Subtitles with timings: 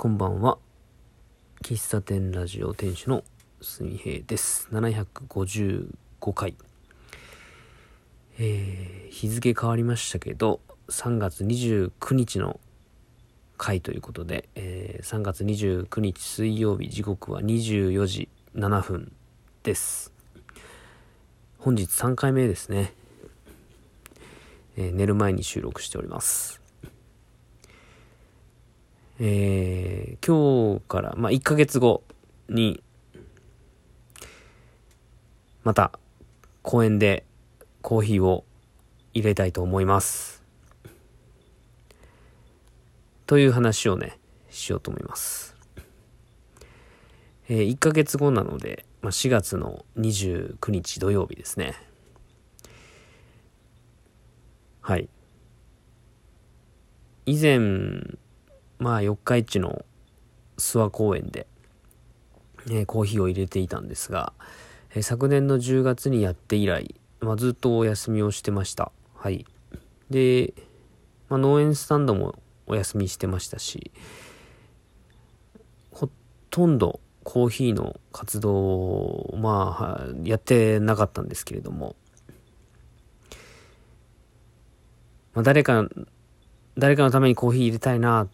[0.00, 0.56] こんばんは。
[1.62, 3.22] 喫茶店ラジオ店主の
[3.60, 4.66] すみへいです。
[4.72, 6.54] 755回。
[8.38, 12.58] えー、日付変わりましたけど、3月29日の
[13.58, 19.12] 回ということで、えー、3月29日水曜日時刻は24時7分
[19.64, 20.14] です。
[21.58, 22.94] 本日3回目ですね。
[24.78, 26.62] えー、寝る前に収録しております。
[29.22, 32.04] えー、今日から、まあ、1ヶ月後
[32.48, 32.82] に、
[35.62, 35.92] また、
[36.62, 37.26] 公園で
[37.82, 38.44] コーヒーを
[39.12, 40.42] 入れたいと思います。
[43.26, 45.54] という話をね、しようと思います。
[47.50, 51.74] えー、1ヶ月後なので、まあ、4月の29日土曜日ですね。
[54.80, 55.10] はい。
[57.26, 58.18] 以前、
[58.80, 59.84] まあ四日市の
[60.56, 61.46] 諏訪公園で、
[62.68, 64.32] えー、コーヒーを入れていたんですが、
[64.94, 68.90] えー、昨年の10月にやって以来、まあ、ずっとお休みをしてました。
[69.14, 69.46] はい。
[70.08, 70.54] で、
[71.28, 72.34] まあ、農園スタンドも
[72.66, 73.92] お休みしてましたし、
[75.92, 76.08] ほ
[76.48, 81.96] とんどコーヒーの活動を、まあ、やってなかったんですけれども、
[85.34, 85.86] まあ、誰か、
[86.78, 88.26] 誰かのためにコーヒー入れたいな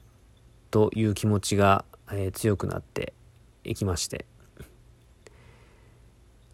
[0.77, 3.15] という気持ちが、えー、強くなって
[3.65, 4.27] いきまして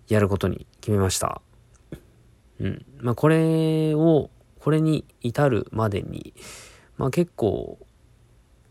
[0.06, 1.42] やることに決めました。
[2.60, 2.86] うん。
[3.00, 6.34] まあこれをこれに至るまでに
[6.98, 7.80] まあ結構、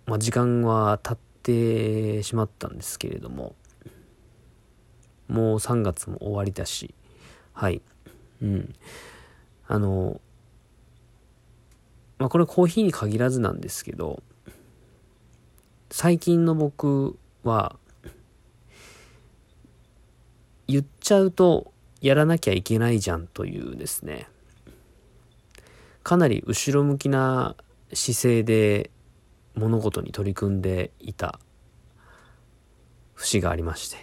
[0.05, 3.53] まあ、時間は経ってしまったんですけれども
[5.27, 6.95] もう3月も終わりだし
[7.51, 7.81] はい。
[8.41, 8.73] うん。
[9.67, 10.21] あの
[12.19, 14.23] まあこれコーヒーに限らずなんですけど
[15.93, 17.75] 最近の僕は
[20.65, 24.27] 言っちゃうとやらなきゃいけないじゃんというですね。
[26.01, 27.57] かなり後ろ向きな
[27.93, 28.89] 姿勢で
[29.53, 31.41] 物事に取り組んでいた
[33.13, 33.97] 節がありまして。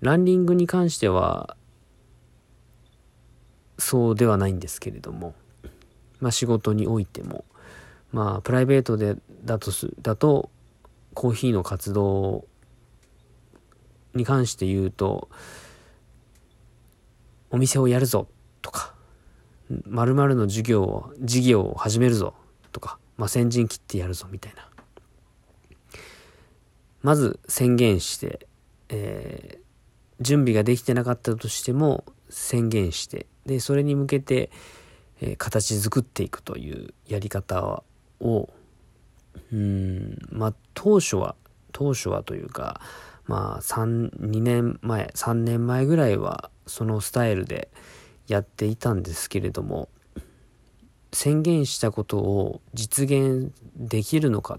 [0.00, 1.56] ランニングに関しては
[3.78, 5.34] そうではないんですけれども。
[6.20, 7.46] まあ仕事においても。
[8.12, 10.50] まあプライベートでだとすだと
[11.14, 12.46] コーヒーの活動
[14.14, 15.28] に関して言うと
[17.50, 18.28] お店をやるぞ
[18.62, 18.94] とか
[19.84, 22.34] まるの授業を事業を始めるぞ
[22.72, 24.68] とか、まあ、先陣切ってやるぞみたいな。
[27.02, 28.48] まず宣言して、
[28.88, 34.50] えー、準備ができてなかったとしても宣言してでそれに向けて、
[35.20, 37.84] えー、形作っていくというやり方
[38.20, 38.50] を
[39.52, 40.18] うん。
[40.30, 41.36] まあ当初は
[41.72, 42.80] 当初はというか
[43.26, 47.68] まあ32年前3年前ぐらいはそのスタイルで
[48.28, 49.88] やっていたんですけれども
[51.12, 54.58] 宣言したことを実現できるのか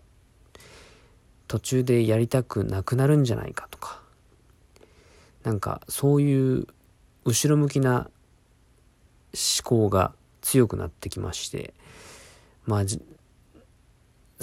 [1.47, 4.01] 途中でやりたくなくなるんじゃないかとか
[5.43, 6.67] なんかそういう
[7.25, 8.09] 後ろ向きな
[9.33, 11.73] 思考が強くなってきまして
[12.65, 12.85] まあ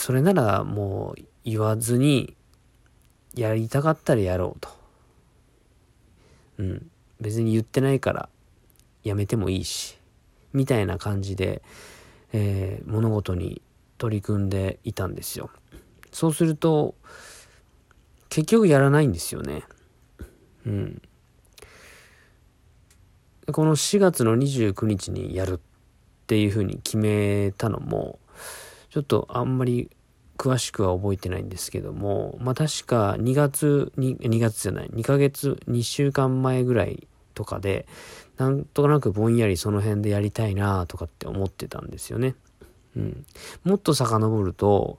[0.04, 2.36] それならもう言わずに
[3.34, 4.68] やりたかったらやろうと。
[6.58, 6.90] うん。
[7.22, 8.28] 別に言ってないから
[9.02, 9.96] やめてもいいし、
[10.52, 11.62] みたいな感じで、
[12.34, 13.62] えー、物事に
[13.96, 15.48] 取り組んでいたんですよ。
[16.12, 16.94] そうすると、
[18.28, 19.62] 結局やらないんですよね。
[20.66, 21.02] うん。
[23.50, 25.60] この4月の29日にやるっ
[26.26, 28.18] ていうふうに決めたのも、
[28.90, 29.90] ちょっとあんまり
[30.36, 37.86] 詳しくは覚えてないんですけども、まあ確か2月に、2月じゃない、2ヶ月、2週間前ぐらいとかで、
[38.36, 42.34] なんとなくぼんやりその辺でやりたいなとかって思ってたんですよね。
[42.96, 43.26] うん。
[43.64, 44.98] もっと遡ると、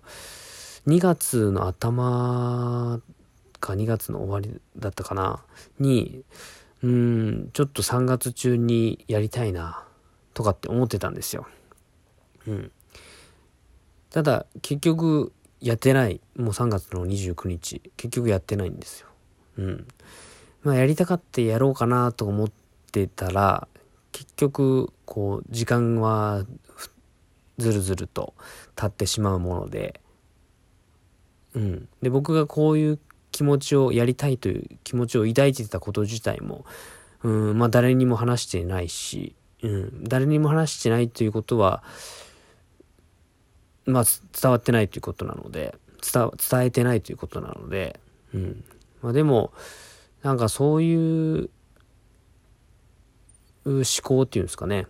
[0.88, 3.01] 2月の頭
[3.60, 5.44] か2月の終わりだったかな、
[5.80, 6.24] に、
[6.83, 9.83] うん、ちょっと3月中にやりたいな
[10.33, 11.48] とかって思ってたんですよ。
[12.48, 12.71] うん。
[14.15, 16.21] ただ結局やってない。
[16.38, 17.81] もう3月の29日。
[17.97, 19.07] 結局やってないんですよ。
[19.57, 19.88] うん。
[20.63, 22.51] まあやりたかってやろうかなと思っ
[22.94, 23.67] てたら
[24.13, 26.45] 結局こう時間は
[27.57, 28.33] ずるずると
[28.77, 30.00] 経ってしまうもので。
[31.53, 31.89] うん。
[32.01, 33.00] で僕がこういう
[33.33, 36.63] 気持ちをやりたいという気持ちを抱いてたこと自体も
[37.21, 41.83] うんまあ誰にも話してないし、うん、誰にも話してないということは
[43.86, 44.04] まあ、
[44.40, 45.76] 伝わってないということなので、
[46.14, 46.32] 伝
[46.66, 48.00] えてないということなので、
[48.34, 48.64] うん。
[49.02, 49.54] まあでも、
[50.24, 51.50] なんかそういう
[53.66, 54.88] 思考っていうんですかね。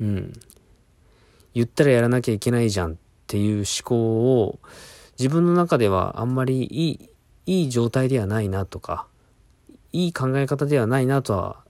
[0.00, 0.32] うん。
[1.54, 2.96] 言ったらやらなきゃいけないじゃんっ
[3.26, 4.58] ていう思考を
[5.18, 7.10] 自分の中ではあんまりいい、
[7.46, 9.06] いい状態ではないなとか、
[9.92, 11.64] いい考え方ではないなとは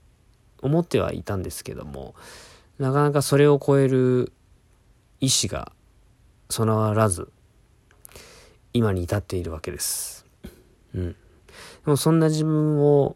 [0.61, 2.15] 思ってはいたんですけども、
[2.79, 4.33] なかなかそれを超える
[5.21, 5.71] 意志が
[6.49, 7.31] 備わらず、
[8.73, 10.25] 今に至っているわけです。
[10.93, 11.11] うん。
[11.11, 11.17] で
[11.85, 13.15] もそんな自分を、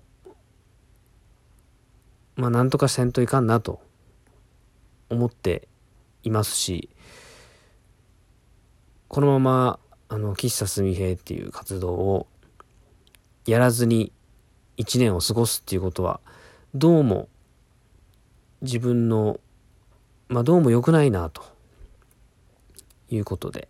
[2.36, 3.82] まあなんとかせんといかんなと
[5.10, 5.68] 思って
[6.24, 6.90] いますし、
[9.08, 12.28] このまま、あの、喫茶すみへっていう活動を
[13.46, 14.12] やらずに
[14.78, 16.22] 一年を過ごすっていうことは、
[16.74, 17.28] どうも
[18.62, 19.40] 自分の、
[20.30, 21.44] まあどうも良くないなと
[23.12, 23.68] いうことで、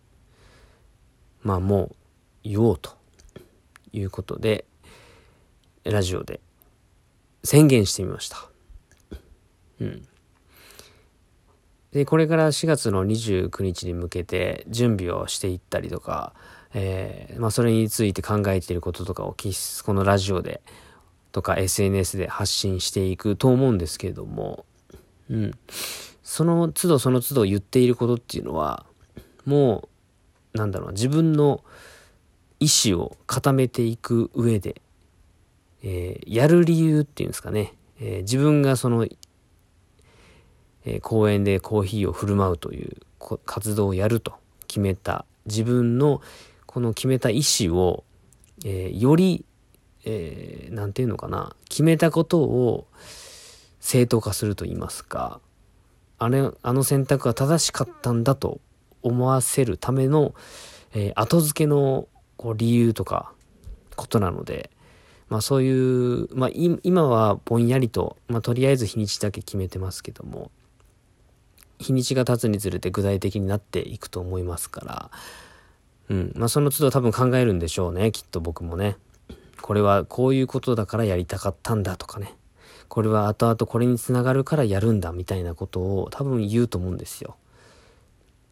[1.43, 1.95] まあもう
[2.43, 2.91] 言おうと
[3.91, 4.65] いうことで、
[5.83, 6.39] ラジオで
[7.43, 8.49] 宣言してみました。
[9.79, 10.07] うん。
[11.91, 16.33] で、これから4月の29日に向けて準備をしていったりとか、
[16.73, 20.61] えー、まあそれについて考えていることとかをこのラジオで
[21.31, 24.65] とか SNS で発信していくと思うんですけれども、
[25.29, 25.51] うん。
[26.23, 28.85] その都度その都度言っていることっていうのは、
[29.45, 29.89] も
[30.53, 31.63] う、なんだろう自分の
[32.59, 34.81] 意思を固めていく上で、
[35.83, 39.07] えー、やる理由っていうんですかね、えー、自分がその
[40.85, 42.97] えー、公園でコーヒーを振る舞うという
[43.45, 44.33] 活動をやると。
[44.67, 45.25] 決めた。
[45.45, 46.21] 自分の
[46.65, 48.05] この決めた意思を、
[48.63, 49.43] えー、より、
[50.05, 51.55] えー、て言うのかな。
[51.67, 52.87] 決めたことを
[53.79, 55.41] 正当化すると言いますか。
[56.19, 58.61] あれあの選択は正しかったんだと
[59.01, 60.33] 思わせるための、
[60.93, 62.07] えー、後付けの
[62.37, 63.33] こう理由とか
[63.95, 64.71] ことなので、
[65.29, 70.51] まあそういう、まあ今はぼんやりと、まあとりあえず日にちだけ決めてますけども、
[71.79, 75.11] 日にちが経つにつれて具体的になっていくと思いますから、
[76.09, 76.33] うん。
[76.35, 78.11] まあ、その都度多分考えるんでしょうね。
[78.11, 78.97] きっと僕もね。
[79.61, 82.33] これはこういうことだからやりたかったんだとかね。
[82.87, 87.37] これは後々これにつながるからやるんだみたいなことを多分言うと思うんですよ。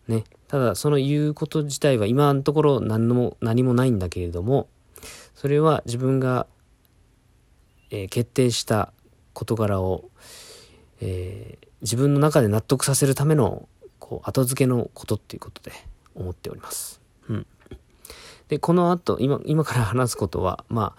[0.10, 0.26] ね。
[0.48, 4.68] ただ、その言うこと自体は今のところ何も、何もないんだけれども、
[5.36, 6.48] それは自分が、
[7.92, 8.92] えー、決定した
[9.34, 10.10] 事柄を、
[11.00, 13.70] えー、自分の中で納得させるための
[14.00, 15.72] こう後付けのことっていうことで
[16.16, 17.00] 思っております。
[17.30, 17.48] うん。
[18.50, 20.96] で、この後、今、今から話すことは、ま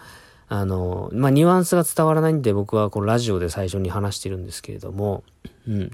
[0.49, 5.25] あ、あの、まあ、ニュアンスが伝わらないんで僕はこのラジオで最初に話してるんですけれども、
[5.67, 5.91] うん。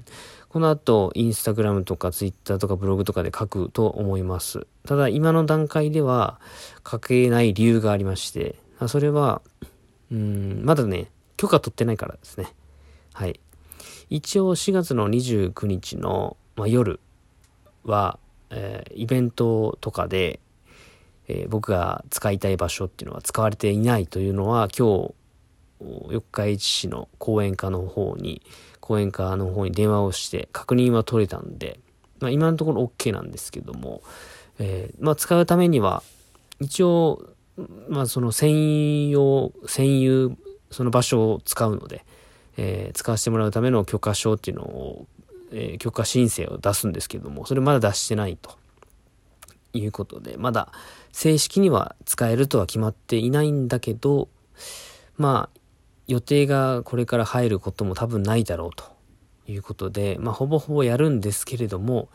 [0.49, 4.65] この後、インスタグラムとかツイッターとかブログとかで書くと思います。
[4.85, 6.39] ただ、今の段階では
[6.89, 8.55] 書けない理由がありまして、
[8.87, 9.41] それは、
[10.11, 12.53] うん、まだね、許可取ってないからですね。
[13.13, 13.39] はい。
[14.09, 16.99] 一応4月の29日の、まあ、夜
[17.83, 20.39] は、えー、イベントとかで、
[21.27, 25.13] えー、僕が使いたい場所っていうのは使われていないというのは今日
[25.79, 28.41] 四日市市の講演家の方に
[28.79, 31.79] 講演家の方に電話をして確認は取れたんで、
[32.19, 34.01] まあ、今のところ OK なんですけども、
[34.59, 36.03] えー、まあ、使うためには
[36.59, 37.29] 一応
[37.89, 40.35] まあその専用専有
[40.71, 42.05] その場所を使うので、
[42.57, 45.07] えー、使わせてもらうための許可証っていうのを、
[45.51, 48.57] えー、許可申請を出すんですけども、それまだ出してないと。
[49.73, 50.71] いうことで、まだ
[51.11, 54.29] 正式には使えるとは決まっていないんだけど、
[55.17, 55.56] まあ、
[56.07, 58.85] 予定がこれから入ることも多分ないだろうと
[59.51, 62.09] いうことで、まあ、ほぼほぼやるんですけれども、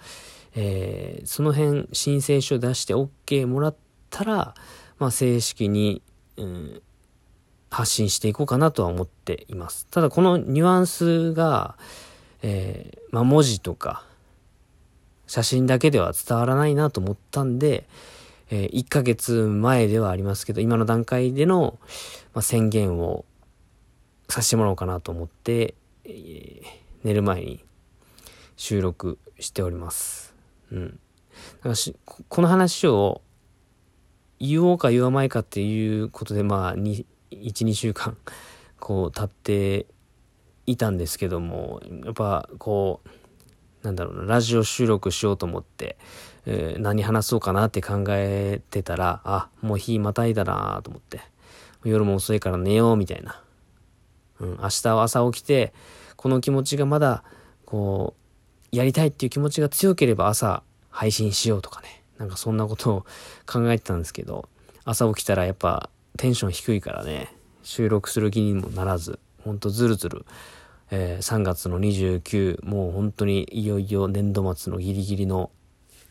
[0.54, 3.76] えー、その辺申請書出して OK もらっ
[4.10, 4.54] たら、
[4.98, 6.02] まあ、正式に、
[6.36, 6.82] うん、
[7.70, 9.86] 発信していこうかなとは思っています。
[9.90, 11.76] ただこのニュアンスが、
[12.42, 14.04] えー、まあ、文字とか
[15.26, 17.86] 写真だけでは伝わらないなと思ったんで、
[18.50, 21.78] えー、1ヶ月前ではありますけど、今の段階での、
[22.34, 23.24] まあ、宣言を
[24.32, 25.74] させてもらおうかなと思って、
[26.04, 26.62] えー、
[27.04, 27.62] 寝る前に
[28.56, 30.34] 収録しております。
[30.70, 30.88] うん。
[30.88, 31.74] だから
[32.30, 33.20] この話を
[34.40, 38.16] 言おうか言わないかっていうことで、まあ、12週間
[38.80, 39.86] こう経って
[40.64, 45.98] いたんですけどもやっぱこうなんだろうなラジオ収録しようと思って、
[46.46, 51.20] えー、何話そうかなって考えてたらあもう日またいだなと思って
[51.84, 53.41] 夜も遅いから寝ようみたいな、
[54.42, 55.72] うん、明日朝起きて
[56.16, 57.24] この気持ちがまだ
[57.64, 58.14] こ
[58.72, 62.02] うやりたいっていう気持ちが強ければ朝配信しようとかね。
[62.18, 63.06] なんかそんなことを
[63.46, 64.48] 考えてたんですけど、
[64.84, 70.24] 朝起きたらやっぱテンション低いからね、収録する気にもならず、ほんとずるずる、
[70.92, 75.50] え、3月の29、もう本当にいよいよ年度末のギリギリの、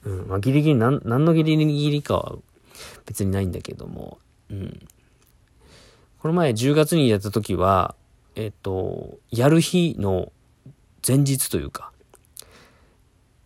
[0.04, 2.36] うん、まあギリギリなん、何のギリギリかは
[3.06, 4.18] 別にないんだけども、
[4.50, 4.80] うん。
[6.20, 7.96] この前10月にやった時は、
[8.36, 10.32] えっ、と、やる日の
[11.06, 11.92] 前日というか、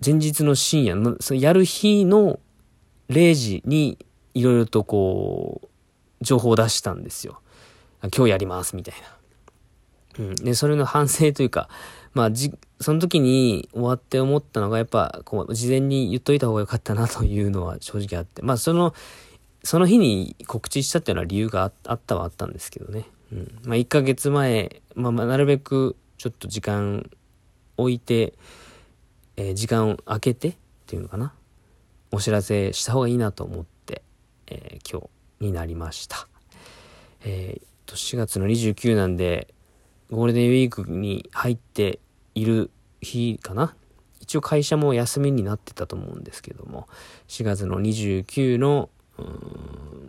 [0.03, 2.39] 前日の深夜の、そのやる日の
[3.09, 3.97] 0時に
[4.33, 5.67] いろいろとこう、
[6.21, 7.41] 情報を出したんですよ。
[8.15, 8.95] 今日やりますみたい
[10.19, 10.25] な。
[10.25, 10.35] うん。
[10.35, 11.69] で、それの反省というか、
[12.13, 18.93] まあ、じ、その時に終わって思ったのが、やっぱ、こう、事前に言っといた方が良かったなというのは正直あって、まあ、その、
[19.63, 23.05] その日に告知したっていうのは理由があったはあったんですけどね。
[23.31, 23.59] うん。
[23.65, 27.09] まあ、1ヶ月前、まあ、なるべくちょっと時間
[27.77, 28.33] 置いて、
[29.37, 30.55] えー、時間を空けてっ
[30.85, 31.33] ていうのかな。
[32.11, 34.01] お知らせした方がいいなと思って、
[34.47, 36.27] えー、今日になりました。
[37.23, 39.53] えー、と、4月の29なんで、
[40.11, 41.99] ゴールデンウィークに入って
[42.35, 42.69] いる
[43.01, 43.75] 日かな。
[44.21, 46.87] 一応会社も休みになってたと思うんですけども、
[47.27, 48.89] 4月の29の、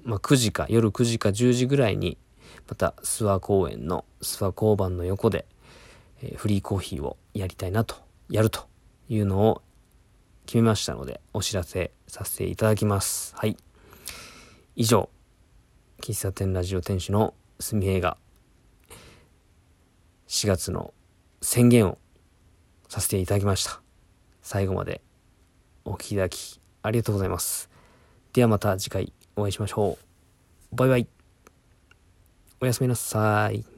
[0.05, 2.17] まあ、9時か、夜9時か10時ぐらいに、
[2.69, 5.47] また諏訪公園の諏訪交番の横で、
[6.23, 7.97] えー、フリーコーヒーをやりたいなと、
[8.29, 8.67] やると
[9.09, 9.63] いうのを
[10.47, 13.35] 決めましたので、お知らせさせていただきます。
[13.37, 13.57] はい。
[14.75, 15.09] 以上、
[16.01, 18.17] 喫茶店ラジオ店主のすみへが、
[20.29, 20.93] 4月の
[21.41, 21.99] 宣言を
[22.89, 23.81] させていただきました。
[24.43, 25.01] 最後まで
[25.85, 27.71] お聴きいただきありがとうございます。
[28.33, 29.99] ではまた次回お会いしましょ
[30.73, 30.77] う。
[30.77, 31.16] バイバイ。
[32.59, 33.76] おやすみなさい。